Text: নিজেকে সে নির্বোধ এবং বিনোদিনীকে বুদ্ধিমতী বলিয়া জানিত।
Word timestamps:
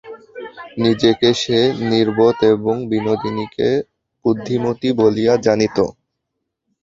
নিজেকে 0.77 1.29
সে 1.41 1.59
নির্বোধ 1.89 2.37
এবং 2.53 2.75
বিনোদিনীকে 2.91 3.69
বুদ্ধিমতী 4.25 4.89
বলিয়া 4.99 5.33
জানিত। 5.45 5.77